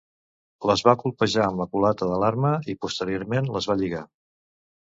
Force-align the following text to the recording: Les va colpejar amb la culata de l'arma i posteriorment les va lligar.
Les 0.69 0.81
va 0.87 0.95
colpejar 1.01 1.43
amb 1.47 1.61
la 1.63 1.67
culata 1.75 2.09
de 2.13 2.17
l'arma 2.23 2.55
i 2.75 2.79
posteriorment 2.87 3.55
les 3.59 3.73
va 3.73 3.77
lligar. 3.83 4.05